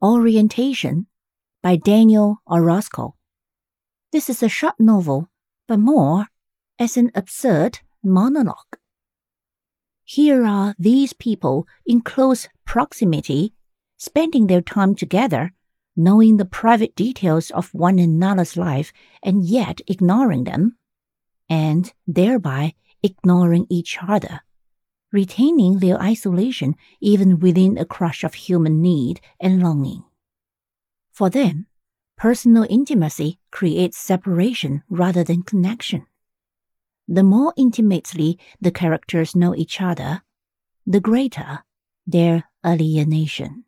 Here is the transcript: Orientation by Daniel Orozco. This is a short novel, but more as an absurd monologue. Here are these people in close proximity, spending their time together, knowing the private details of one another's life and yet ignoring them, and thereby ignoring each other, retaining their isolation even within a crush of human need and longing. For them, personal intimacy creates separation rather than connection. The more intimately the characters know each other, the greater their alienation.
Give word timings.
Orientation 0.00 1.08
by 1.60 1.74
Daniel 1.74 2.40
Orozco. 2.46 3.16
This 4.12 4.30
is 4.30 4.44
a 4.44 4.48
short 4.48 4.78
novel, 4.78 5.28
but 5.66 5.80
more 5.80 6.26
as 6.78 6.96
an 6.96 7.10
absurd 7.16 7.80
monologue. 8.04 8.78
Here 10.04 10.46
are 10.46 10.76
these 10.78 11.12
people 11.14 11.66
in 11.84 12.02
close 12.02 12.48
proximity, 12.64 13.54
spending 13.96 14.46
their 14.46 14.62
time 14.62 14.94
together, 14.94 15.52
knowing 15.96 16.36
the 16.36 16.44
private 16.44 16.94
details 16.94 17.50
of 17.50 17.74
one 17.74 17.98
another's 17.98 18.56
life 18.56 18.92
and 19.20 19.44
yet 19.44 19.80
ignoring 19.88 20.44
them, 20.44 20.78
and 21.50 21.92
thereby 22.06 22.74
ignoring 23.02 23.66
each 23.68 23.98
other, 24.00 24.42
retaining 25.12 25.78
their 25.78 26.00
isolation 26.00 26.74
even 27.00 27.38
within 27.38 27.78
a 27.78 27.84
crush 27.84 28.24
of 28.24 28.34
human 28.34 28.82
need 28.82 29.20
and 29.40 29.62
longing. 29.62 30.04
For 31.10 31.30
them, 31.30 31.66
personal 32.16 32.66
intimacy 32.68 33.38
creates 33.50 33.98
separation 33.98 34.82
rather 34.88 35.24
than 35.24 35.42
connection. 35.42 36.06
The 37.06 37.22
more 37.22 37.54
intimately 37.56 38.38
the 38.60 38.70
characters 38.70 39.34
know 39.34 39.54
each 39.54 39.80
other, 39.80 40.22
the 40.86 41.00
greater 41.00 41.64
their 42.06 42.44
alienation. 42.64 43.64